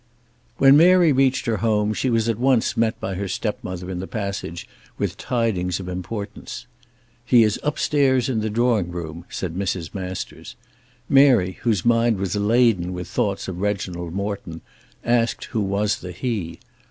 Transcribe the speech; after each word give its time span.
When 0.57 0.75
Mary 0.77 1.11
reached 1.11 1.45
her 1.45 1.57
home 1.57 1.93
she 1.93 2.09
was 2.09 2.27
at 2.27 2.39
once 2.39 2.75
met 2.75 2.99
by 2.99 3.13
her 3.13 3.27
stepmother 3.27 3.91
in 3.91 3.99
the 3.99 4.07
passage 4.07 4.67
with 4.97 5.15
tidings 5.15 5.79
of 5.79 5.87
importance. 5.87 6.65
"He 7.23 7.43
is 7.43 7.59
up 7.61 7.77
stairs 7.77 8.27
in 8.27 8.39
the 8.41 8.49
drawing 8.49 8.89
room," 8.89 9.25
said 9.29 9.53
Mrs. 9.53 9.93
Masters. 9.93 10.55
Mary 11.07 11.59
whose 11.61 11.85
mind 11.85 12.17
was 12.17 12.35
laden 12.35 12.93
with 12.93 13.07
thoughts 13.09 13.47
of 13.47 13.61
Reginald 13.61 14.11
Morton 14.15 14.61
asked 15.05 15.45
who 15.53 15.61
was 15.61 15.99
the 15.99 16.11
he. 16.11 16.57